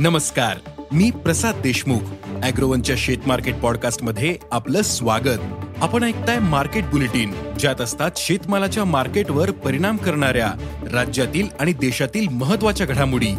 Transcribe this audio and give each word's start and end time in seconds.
नमस्कार 0.00 0.70
मी 0.92 1.10
प्रसाद 1.10 1.54
देशमुख. 1.62 2.00
अॅग्रोवनच्या 2.42 2.96
शेत 2.98 3.16
मार्केट 3.26 3.54
पॉडकास्टमध्ये 3.54 4.36
आपलं 4.52 4.82
स्वागत. 4.82 5.38
आपण 5.76 6.02
ऐकताय 6.02 6.38
मार्केट 6.38 6.84
बुलेटिन 6.84 7.34
ज्यात 7.58 7.80
असतात 7.80 8.10
शेतमालाच्या 8.16 8.84
मार्केटवर 8.84 9.50
परिणाम 9.50 9.96
करणाऱ्या 9.96 10.52
राज्यातील 10.92 11.48
आणि 11.60 11.72
देशातील 11.72 12.28
महत्त्वाच्या 12.28 12.86
घडामोडी. 12.86 13.34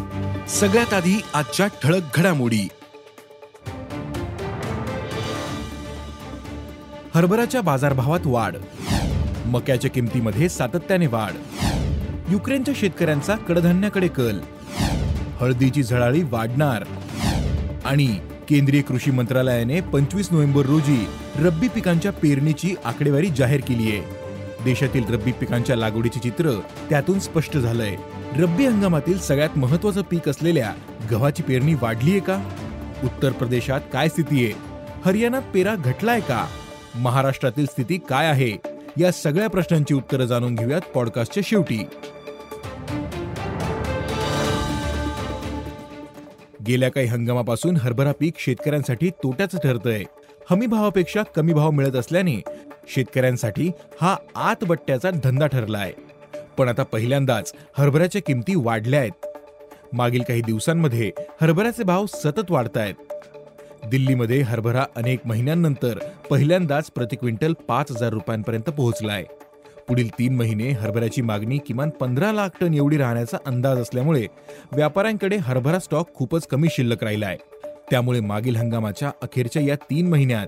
सगळ्यात 0.48 0.94
आधी 0.94 1.22
आजच्या 1.34 1.66
ठळक 1.66 2.02
घडामोडी. 2.14 2.68
हरभराच्या 7.14 7.60
बाजारभावात 7.60 8.20
वाढ. 8.24 8.56
मक्याच्या 9.46 9.90
किमतीमध्ये 9.90 10.48
सातत्याने 10.48 11.06
वाढ. 11.06 11.64
युक्रेनच्या 12.30 12.74
शेतकऱ्यांचा 12.76 13.34
कडधान्याकडे 13.34 14.08
कल. 14.08 14.38
हळदीची 15.40 15.82
झळाळी 15.82 16.22
वाढणार. 16.22 16.84
आणि 17.84 18.18
केंद्रीय 18.48 18.82
कृषी 18.82 19.10
मंत्रालयाने 19.10 19.80
पंचवीस 19.80 20.28
नोव्हेंबर 20.30 20.66
रोजी 20.66 21.06
रब्बी 21.36 21.68
पिकांच्या 21.68 22.12
पेरणीची 22.12 22.74
आकडेवारी 22.84 23.26
जाहीर 23.26 23.60
केली 23.60 23.82
आहे. 23.82 24.28
देशातील 24.64 25.14
रब्बी 25.14 25.32
पिकांच्या 25.32 25.76
लागवडीचे 25.76 26.20
चित्र 26.20 26.60
त्यातून 26.90 27.20
स्पष्ट 27.20 27.56
झालंय. 27.56 27.96
रब्बी 28.36 28.66
हंगामातील 28.66 29.18
सगळ्यात 29.18 29.58
महत्वाचं 29.58 30.02
पीक 30.02 30.28
असलेल्या 30.28 30.74
गव्हाची 31.10 31.42
पेरणी 31.42 31.74
वाढलीये 31.74 32.20
का? 32.20 32.42
उत्तर 33.04 33.32
प्रदेशात 33.32 33.80
काय 33.92 34.08
स्थिती 34.08 34.44
आहे? 34.44 34.54
हरियाणात 35.04 35.42
पेरा 35.54 35.74
घटलाय 35.74 36.20
का? 36.20 36.46
महाराष्ट्रातील 36.94 37.66
स्थिती 37.66 37.98
काय 38.08 38.26
आहे? 38.26 38.56
या 38.98 39.12
सगळ्या 39.12 39.48
प्रश्नांची 39.48 39.94
उत्तरं 39.94 40.24
जाणून 40.24 40.54
घेऊयात 40.54 40.80
पॉडकास्टच्या 40.94 41.42
शेवटी. 41.46 41.84
गेल्या 46.68 46.88
काही 46.90 47.06
हंगामापासून 47.06 47.76
हरभरा 47.76 48.12
पीक 48.12 48.38
शेतकऱ्यांसाठी 48.38 49.10
तोट्याचं 49.22 49.58
ठरतंय. 49.58 50.02
हमी 50.50 50.66
भावापेक्षा 50.66 51.22
कमी 51.36 51.52
भाव 51.52 51.70
मिळत 51.70 51.96
असल्याने 51.96 52.40
शेतकऱ्यांसाठी 52.88 53.70
हा 54.00 54.16
आतबट्ट्याचा 54.34 55.10
धंदा 55.24 55.46
ठरला 55.46 55.78
आहे 55.78 55.92
पण 56.58 56.68
आता 56.68 56.82
पहिल्यांदाच 56.82 57.52
हरभऱ्याच्या 57.78 58.22
किमती 58.26 58.54
वाढल्या 58.54 59.00
आहेत. 59.00 59.26
मागील 59.92 60.22
काही 60.22 60.42
दिवसांमध्ये 60.42 61.10
हरभऱ्याचे 61.40 61.84
भाव 61.84 62.06
सतत 62.06 62.50
वाढत 62.50 62.76
आहेत 62.76 63.86
दिल्लीमध्ये 63.86 64.40
हरभरा 64.40 64.84
अनेक 64.96 65.26
महिन्यांनंतर 65.26 65.98
पहिल्यांदाच 66.30 66.90
प्रति 66.90 67.16
क्विंटल 67.16 67.52
पाच 67.68 67.90
हजार 67.90 68.12
रुपयांपर्यंत 68.12 68.70
पोहोचलाय. 68.70 69.24
पुढील 69.88 70.08
तीन 70.08 70.36
महिने 70.36 70.70
हरभऱ्याची 70.70 71.22
मागणी 71.22 71.58
किमान 71.58 71.90
पंधरा 71.90 72.32
लाख 72.32 72.48
टन 72.60 72.74
एवढी 72.74 72.96
राहण्याचा 72.96 73.38
अंदाज 73.46 73.78
असल्यामुळे 73.78 74.26
व्यापाऱ्यांकडे 74.72 75.36
हरभरा 75.36 75.78
स्टॉक 75.78 76.14
खूपच 76.14 76.46
कमी 76.46 76.68
शिल्लक 76.70 77.04
राहिला 77.04 77.26
आहे 77.26 77.36
त्यामुळे 77.90 78.20
मागील 78.20 78.56
हंगामाच्या 78.56 79.10
अखेरच्या 79.22 79.62
या 79.62 79.74
तीन 79.74 80.08
महिन्यात 80.08 80.46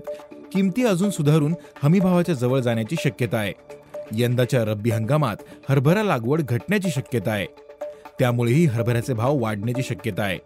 किमती 0.53 0.85
अजून 0.85 1.09
सुधारून 1.09 1.55
हमीभावाच्या 1.83 2.35
जवळ 2.35 2.59
जाण्याची 2.59 2.95
शक्यता 2.99 3.37
आहे. 3.37 3.53
यंदाच्या 4.11 4.63
रब्बी 4.63 4.89
हंगामात 4.89 5.35
हरभरा 5.69 6.03
लागवड 6.03 6.41
घटण्याची 6.41 6.89
शक्यता 6.89 7.31
आहे. 7.31 7.47
त्यामुळेही 8.19 8.65
हरभऱ्याचे 8.65 9.13
भाव 9.13 9.37
वाढण्याची 9.37 9.83
शक्यता 9.83 10.23
आहे. 10.23 10.39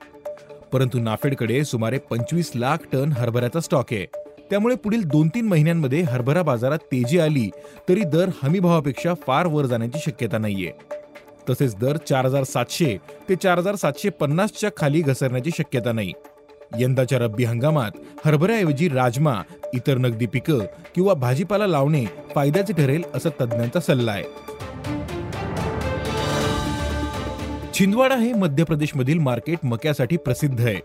परंतु 0.73 0.99
नाफेडकडे 0.99 1.63
सुमारे 1.63 1.97
पंचवीस 1.97 2.51
लाख 2.55 2.77
टन 2.91 3.11
हरभऱ्याचा 3.11 3.59
स्टॉक 3.59 3.85
आहे. 3.91 4.24
त्यामुळे 4.49 4.75
पुढील 4.75 5.03
दोन 5.03 5.27
तीन 5.27 5.47
महिन्यांमध्ये 5.47 6.01
हरभरा 6.01 6.41
बाजारात 6.41 6.77
तेजी 6.77 7.19
आली 7.19 7.49
तरी 7.89 8.03
दर 8.03 8.29
हमीभावापेक्षा 8.43 9.13
फार 9.27 9.47
वर 9.47 9.65
जाण्याची 9.65 9.99
शक्यता 10.05 10.37
नाहीये. 10.37 10.71
तसेच 11.49 11.75
दर 11.75 11.97
चार 11.97 12.25
हजार 12.25 12.43
सातशे 12.43 12.97
ते 13.29 13.35
चार 13.35 13.57
हजार 13.57 13.75
सातशे 13.75 14.09
पन्नासच्या 14.09 14.69
खाली 14.77 15.01
घसरण्याची 15.01 15.49
शक्यता 15.57 15.91
नाही. 15.91 16.11
यंदाच्या 16.79 17.19
रब्बी 17.19 17.43
हंगामात 17.43 17.91
हरभऱ्याऐवजी 18.25 18.89
राजमा 18.89 19.33
इतर 19.73 19.97
नगदी 19.97 20.25
पिकं 20.25 20.59
किंवा 20.95 21.13
भाजीपाला 21.13 21.67
लावणे 21.67 22.05
फायद्याचे 22.35 22.73
ठरेल 22.73 23.03
असं 23.13 23.29
तज्ज्ञांचा 23.41 23.79
सल्ला 23.79 24.11
आहे. 24.11 24.23
छिंदवाडा 27.73 28.15
हे 28.15 28.33
मध्य 28.33 28.63
प्रदेशमधील 28.63 29.19
मार्केट 29.19 29.57
मक्यासाठी 29.63 30.17
प्रसिद्ध 30.17 30.61
आहे. 30.61 30.79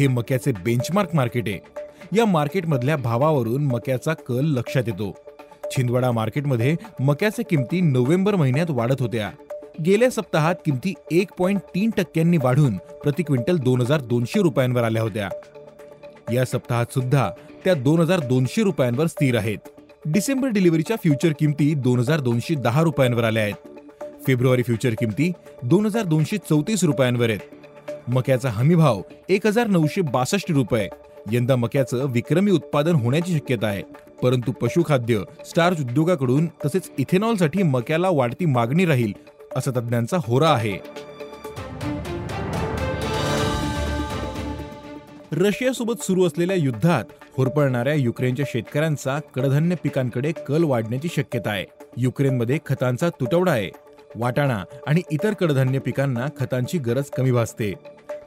हे 0.00 0.08
मक्याचे 0.08 0.52
बेंचमार्क 0.52 1.14
मार्केट 1.14 1.48
आहे. 1.48 1.83
या 2.12 2.24
मार्केटमधल्या 2.24 2.96
भावावरून 2.96 3.64
मक्याचा 3.64 4.12
कल 4.12 4.44
लक्षात 4.44 4.82
येतो. 4.86 5.16
छिंदवाडा 5.76 6.10
मार्केटमध्ये 6.12 6.76
मक्याच्या 7.00 7.44
किमती 7.50 7.80
नोव्हेंबर 7.80 8.34
महिन्यात 8.36 8.66
वाढत 8.70 9.00
होत्या. 9.00 9.30
गेल्या 9.86 10.10
सप्ताहात 10.10 10.54
किमती 10.64 10.94
एक 11.12 11.30
पॉईंट 11.38 11.60
तीन 11.74 11.90
टक्क्यांनी 11.96 12.36
वाढून 12.36 12.76
प्रति 12.76 13.22
क्विंटल 13.22 13.56
दोन 13.56 13.80
हजार 13.80 14.00
दोनशे 14.00 14.42
रुपयांवर 14.42 14.84
आल्या 14.84 15.02
होत्या. 15.02 15.28
या 16.32 16.44
सप्ताहात 16.44 16.86
सुद्धा 16.94 17.30
त्या 17.64 17.74
दोन 17.74 18.00
हजार 18.00 18.20
दोनशे 18.20 18.62
रुपयांवर 18.62 19.06
स्थिर 19.06 19.36
आहेत. 19.36 19.58
डिसेंबर 20.06 20.48
डिलिव्हरीच्या 20.48 20.96
फ्युचर 20.96 21.32
किमती 21.38 21.74
दोन 21.74 21.98
हजार 21.98 22.20
दोनशे 22.20 22.54
दहा 22.54 22.82
रुपयांवर 22.82 23.24
आल्या 23.24 23.42
आहेत. 23.42 23.54
फेब्रुवारी 24.26 24.62
फ्युचर 24.62 24.90
किमती 24.98 25.32
दोन 25.62 25.86
हजार 25.86 26.04
दोनशे 26.04 26.36
चौतीस 26.36 26.84
रुपयांवर 26.84 27.30
आहेत. 27.30 27.40
मक्याचा 28.08 28.50
हमी 28.50 28.74
भाव 28.74 29.00
एक 29.28 29.46
हजार 29.46 29.66
नऊशे 29.66 30.00
बासष्ट 30.00 30.52
रुपये. 30.52 30.88
यंदा 31.32 31.56
मक्याचं 31.56 32.06
विक्रमी 32.10 32.50
उत्पादन 32.50 32.94
होण्याची 32.94 33.38
शक्यता 33.38 33.66
आहे. 33.66 33.82
परंतु 34.22 34.52
पशुखाद्य 34.52 35.20
स्टार्च 35.46 35.80
उद्योगाकडून 35.80 36.46
तसेच 36.46 36.90
इथेनॉलसाठी 36.98 37.62
मक्याला 37.62 38.08
वाढती 38.10 38.46
मागणी 38.46 38.84
राहील 38.84 39.12
असा 39.56 39.70
तज्ज्ञांचा 39.70 40.16
होरा 40.20 40.50
आहे. 40.50 40.78
रशियासोबत 45.32 46.02
सुरू 46.02 46.26
असलेल्या 46.26 46.56
युद्धात 46.56 47.04
होरपळणाऱ्या 47.36 47.94
युक्रेनच्या 47.94 48.46
शेतकऱ्यांचा 48.48 49.20
कडधान्य 49.34 49.76
पिकांकडे 49.82 50.32
कल 50.32 50.64
वाढण्याची 50.64 51.08
शक्यता 51.16 51.50
आहे. 51.50 51.64
युक्रेनमध्ये 51.96 52.58
खतांचा 52.66 53.08
तुटवडा 53.08 53.52
आहे. 53.52 53.70
वाटाणा 54.16 54.64
आणि 54.86 55.02
इतर 55.10 55.32
कडधान्य 55.32 55.78
पिकांना 55.78 56.26
खतांची 56.40 56.78
गरज 56.78 57.04
कमी 57.04 57.32
भासते. 57.32 57.74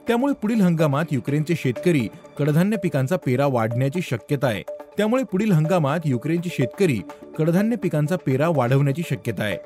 त्यामुळे 0.07 0.33
पुढील 0.33 0.61
हंगामात 0.61 1.05
युक्रेनचे 1.11 1.55
शेतकरी 1.55 2.07
कडधान्य 2.37 2.77
पिकांचा 2.77 3.15
पेरा 3.15 3.47
वाढण्याची 3.47 4.01
शक्यता 4.01 4.47
आहे. 4.47 4.63
त्यामुळे 4.97 5.23
पुढील 5.23 5.51
हंगामात 5.51 5.99
युक्रेनचे 6.05 6.49
शेतकरी 6.49 6.99
कडधान्य 7.37 7.75
पिकांचा 7.75 8.15
पेरा 8.15 8.47
वाढवण्याची 8.49 9.01
शक्यता 9.09 9.43
आहे. 9.43 9.57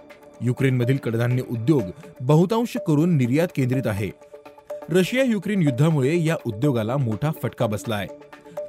युक्रेनमधील 0.41 0.97
कडधान्य 0.97 1.43
उद्योग 1.51 1.81
बहुतांश 2.21 2.77
करून 2.87 3.17
निर्यात 3.17 3.47
केंद्रित 3.55 3.87
आहे. 3.87 4.09
रशिया 4.89 5.23
युक्रेन 5.23 5.61
युद्धामुळे 5.61 6.23
या 6.25 6.35
उद्योगाला 6.45 6.97
मोठा 6.97 7.31
फटका 7.43 7.65
बसला 7.65 7.95
आहे. 7.95 8.07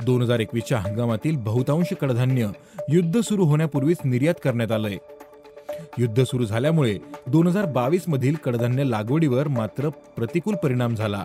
दोन 0.04 0.22
हजार 0.22 0.38
एकवीसच्या 0.38 0.78
हंगामातील 0.78 1.36
बहुतांश 1.36 1.94
कडधान्य 2.00 2.48
युद्ध 2.88 3.20
सुरू 3.20 3.44
होण्यापूर्वीच 3.44 3.98
निर्यात 4.04 4.34
करण्यात 4.44 4.72
आलंय. 4.72 4.96
युद्ध 5.98 6.22
सुरू 6.22 6.44
झाल्यामुळे 6.44 6.98
दोन 7.26 7.46
हजार 7.46 7.64
बावीस 7.64 8.04
मधील 8.08 8.34
कडधान्य 8.34 8.84
लागवडीवर 8.84 9.48
मात्र 9.48 9.88
प्रतिकूल 9.88 10.54
परिणाम 10.54 10.94
झाला. 10.94 11.24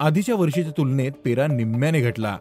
आधीच्या 0.00 0.34
वर्षीच्या 0.34 0.72
तुलनेत 0.76 1.12
पेरा 1.24 1.46
निम्म्याने 1.46 2.00
घटला. 2.00 2.38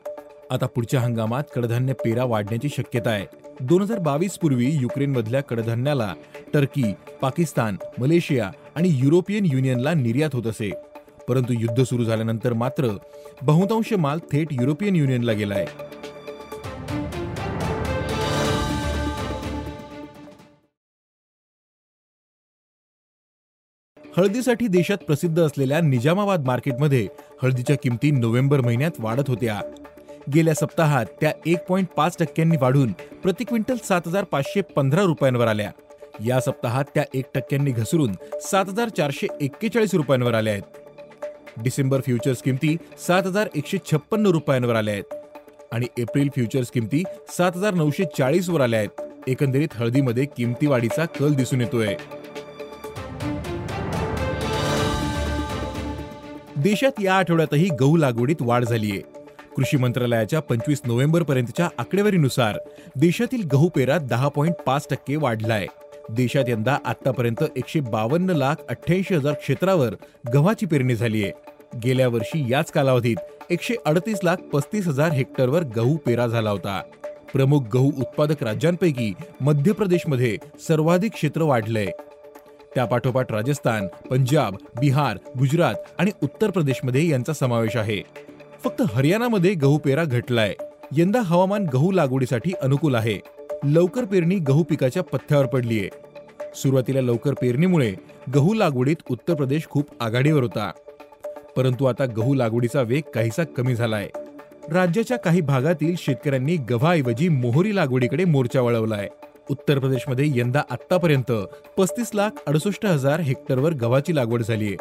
आता 0.51 0.65
पुढच्या 0.65 0.99
हंगामात 0.99 1.43
कडधान्य 1.55 1.93
पेरा 1.93 2.23
वाढण्याची 2.23 2.69
शक्यता 2.69 3.09
आहे. 3.09 3.25
दोन 3.59 3.81
हजार 3.81 3.99
बावीस 3.99 4.37
पूर्वी 4.37 4.69
युक्रेनमधल्या 4.71 5.41
कडधान्याला 5.41 6.13
टर्की 6.53 6.83
पाकिस्तान 7.21 7.75
मलेशिया 7.99 8.51
आणि 8.75 8.89
युरोपियन 8.91 9.45
युनियनला 9.45 9.93
निर्यात 9.93 10.29
होत 10.33 10.47
असे. 10.47 10.71
परंतु 11.27 11.53
युद्ध 11.59 11.83
सुरू 11.83 12.03
झाल्यानंतर 12.03 12.53
मात्र 12.53 12.97
बहुतांश 13.41 13.93
माल 13.93 14.19
थेट 14.31 14.47
युरोपियन 14.51 14.95
युनियनला 14.95 15.33
गेलाय. 15.33 15.65
हळदीसाठी 24.17 24.67
देशात 24.67 24.97
प्रसिद्ध 24.97 25.39
असलेल्या 25.39 25.81
निजामाबाद 25.81 26.45
मार्केटमध्ये 26.45 27.07
हळदीच्या 27.43 27.75
किमती 27.83 28.11
नोव्हेंबर 28.11 28.61
महिन्यात 28.61 28.91
वाढत 28.99 29.23
होत्या. 29.27 29.61
गेल्या 30.35 30.53
सप्ताहात 30.53 31.05
त्या 31.21 31.31
एक 31.45 31.57
पॉईंट 31.65 31.87
पाच 31.87 32.17
टक्क्यांनी 32.19 32.57
वाढून 32.61 32.91
प्रति 32.91 33.43
क्विंटल 33.43 33.75
सात 33.83 34.01
हजार 34.07 34.23
पाचशे 34.23 34.61
पंधरा 34.61 35.01
रुपयांवर 35.01 35.47
आल्या. 35.47 35.71
या 36.25 36.39
सप्ताहात 36.39 36.85
त्या 36.95 37.03
एक 37.13 37.25
टक्क्यांनी 37.35 37.71
घसरून 37.71 38.11
सात 38.41 38.65
हजार 38.67 38.89
चारशे 38.89 39.27
एक्केचाळीस 39.41 39.93
रुपयांवर 39.93 40.33
आल्या 40.33 40.53
आहेत. 40.53 40.63
डिसेंबर 41.63 42.01
फ्युचर्स 42.01 42.41
किमती 42.41 42.77
सात 43.07 43.23
हजार 43.23 43.47
एकशे 43.55 43.77
छप्पन्न 43.91 44.27
रुपयांवर 44.27 44.75
आल्या 44.75 44.93
आहेत. 44.93 45.13
आणि 45.71 45.85
एप्रिल 45.97 46.29
फ्युचर्स 46.35 46.71
किमती 46.71 47.03
सात 47.29 47.51
हजार 47.55 47.73
नऊशे 47.73 48.03
चाळीसवर 48.17 48.61
आल्या 48.61 48.79
आहेत. 48.79 49.01
एकंदरीत 49.27 49.67
हळदीमध्ये 49.73 50.25
किमती 50.25 50.67
वाढीचा 50.67 51.05
कल 51.05 51.33
दिसून 51.33 51.61
येतोय. 51.61 51.95
देशात 56.57 56.91
या 57.03 57.15
आठवड्यातही 57.15 57.69
गहू 57.79 57.97
लागवडीत 57.97 58.35
वाढ 58.41 58.63
झालीय. 58.63 58.99
कृषी 59.55 59.77
मंत्रालयाच्या 59.77 60.39
पंचवीस 60.39 60.81
नोव्हेंबर 60.85 61.23
पर्यंतच्या 61.23 61.69
आकडेवारीनुसार 61.77 62.57
देशातील 62.95 63.47
गहू 63.53 63.69
पेरा 63.69 63.97
दहा 63.97 64.27
पॉईंट 64.27 64.55
पाच 64.65 64.87
टक्के 64.89 65.15
वाढलाय. 65.15 65.67
देशात 66.09 66.43
यंदा 66.47 66.77
आतापर्यंत 66.85 67.43
एकशे 67.55 67.79
बावन्न 67.79 68.29
लाख 68.29 68.55
अठ्ठ्याऐंशी 68.69 69.15
हजार 69.15 69.33
क्षेत्रावर 69.33 69.95
गव्हाची 70.33 70.65
पेरणी 70.65 70.95
झालीय. 70.95 71.31
गेल्या 71.83 72.07
वर्षी 72.07 72.51
याच 72.51 72.71
कालावधीत 72.71 73.17
एकशे 73.49 73.75
अडतीस 73.85 74.19
लाख 74.23 74.35
पस्तीस 74.53 74.87
हजार 74.87 75.11
हेक्टरवर 75.11 75.63
गहू 75.63 75.97
पेरा 75.97 76.27
झाला 76.27 76.49
होता. 76.49 76.81
प्रमुख 77.33 77.61
गहू 77.73 77.87
उत्पादक 77.87 78.43
राज्यांपैकी 78.43 79.13
मध्य 79.41 79.71
प्रदेशमध्ये 79.71 80.37
सर्वाधिक 80.67 81.11
क्षेत्र 81.11 81.41
वाढलंय. 81.41 81.87
त्यापाठोपाठ 82.77 83.31
राजस्थान 83.31 83.87
पंजाब 84.09 84.55
बिहार 84.79 85.17
गुजरात 85.39 85.75
आणि 85.97 86.11
उत्तर 86.23 86.49
प्रदेशमध्ये 86.49 87.09
यांचा 87.09 87.33
समावेश 87.33 87.75
आहे. 87.75 88.03
फक्त 88.63 88.81
हरियाणामध्ये 88.81 89.53
गहू 89.53 89.77
पेरा 89.77 90.03
घटलाय. 90.03 90.53
यंदा 90.97 91.21
हवामान 91.21 91.65
गहू 91.73 91.91
लागवडीसाठी 91.91 92.51
अनुकूल 92.61 92.95
आहे. 92.95 93.19
लवकर 93.63 94.03
पेरणी 94.03 94.35
गहू 94.35 94.63
पिकाच्या 94.63 95.03
पथ्यावर 95.03 95.45
पडलीये. 95.45 95.89
सुरुवातीला 96.55 97.01
लवकर 97.01 97.33
पेरणीमुळे 97.33 97.95
गहू 98.35 98.53
लागवडीत 98.53 98.95
उत्तर 99.11 99.33
प्रदेश 99.33 99.67
खूप 99.69 99.89
आघाडीवर 99.99 100.43
होता. 100.43 100.71
परंतु 101.57 101.85
आता 101.85 102.05
गहू 102.05 102.33
लागवडीचा 102.33 102.81
वेग 102.81 103.01
काहीसा 103.15 103.43
कमी 103.43 103.75
झालाय. 103.75 104.09
राज्याच्या 104.71 105.17
काही 105.17 105.41
भागातील 105.41 105.95
शेतकऱ्यांनी 105.97 106.55
गव्हाऐवजी 106.55 107.29
मोहरी 107.29 107.75
लागवडीकडे 107.75 108.25
मोर्चा 108.25 108.61
वळवलाय. 108.61 109.07
उत्तर 109.49 109.79
प्रदेशमध्ये 109.79 110.39
यंदा 110.39 110.61
आतापर्यंत 110.69 111.31
पस्तीस 111.77 112.11
लाख 112.13 112.29
अडुसष्ट 112.47 112.85
हजार 112.85 113.19
हेक्टरवर 113.19 113.73
गव्हाची 113.73 114.15
लागवड 114.15 114.41
झालीय. 114.41 114.75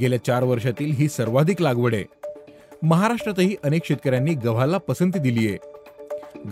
गेल्या 0.00 0.24
चार 0.24 0.42
वर्षातील 0.42 0.92
ही 0.92 1.08
सर्वाधिक 1.08 1.62
लागवड 1.62 1.94
आहे. 1.94 2.04
महाराष्ट्रातही 2.82 3.56
अनेक 3.64 3.82
शेतकऱ्यांनी 3.84 4.34
गव्हाला 4.34 4.78
पसंती 4.78 5.18
दिलीय. 5.18 5.56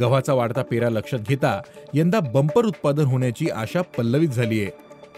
गव्हाचा 0.00 0.34
वाढता 0.34 0.62
पेरा 0.62 0.88
लक्षात 0.88 1.18
घेता 1.18 1.62
यंदा 1.94 2.20
बंपर 2.20 2.64
उत्पादन 2.64 3.04
होण्याची 3.04 3.48
आशा 3.50 3.82
पल्लवित 3.82 4.28
झालीय. 4.28 4.66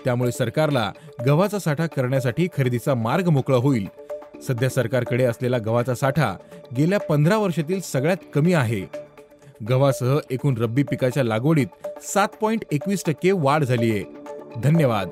त्यामुळे 0.05 0.33
सरकारला 0.33 0.93
गव्हाचा 1.27 1.59
साठा 1.59 1.87
करण्यासाठी 1.87 2.49
खरेदीचा 2.57 2.95
मार्ग 2.95 3.29
मोकळा 3.29 3.57
होईल. 3.57 3.87
सध्या 4.49 4.69
सरकारकडे 4.69 5.25
असलेला 5.25 5.59
गव्हाचा 5.59 5.95
साठा 5.95 6.37
गेल्या 6.77 7.01
पंधरा 7.01 7.37
वर्षातील 7.37 7.81
सगळ्यात 7.81 8.17
कमी 8.35 8.53
आहे. 8.53 9.10
गव्हासह 9.69 10.19
एकूण 10.31 10.57
रब्बी 10.57 10.83
पिकाच्या 10.83 11.25
लागवडीत 11.25 11.67
सात 12.03 12.29
पॉईंट 12.41 12.65
एकवीस 12.73 13.05
टक्के 13.07 13.33
वाढ 13.33 13.65
झाली 13.65 13.91
आहे. 13.91 14.05
धन्यवाद. 14.61 15.11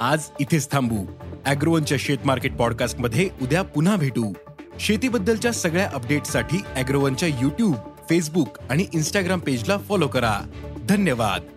आज 0.00 0.22
इथेच 0.40 0.70
थांबू. 0.72 1.04
अॅग्रोवनच्या 1.46 1.98
शेत 2.00 2.18
मार्केट 2.24 2.56
पॉडकास्टमध्ये 2.56 3.30
उद्या 3.42 3.62
पुन्हा 3.62 3.96
भेटू. 3.96 4.32
शेतीबद्दलच्या 4.80 5.52
सगळ्या 5.52 5.90
अपडेटसाठी 5.94 6.62
अॅग्रोवनच्या 6.74 7.28
युट्यूब 7.28 7.74
फेसबुक 8.10 8.58
आणि 8.70 8.86
इंस्टाग्राम 8.94 9.38
पेजला 9.38 9.78
फॉलो 9.78 10.08
करा. 10.08 10.40
धन्यवाद. 10.88 11.55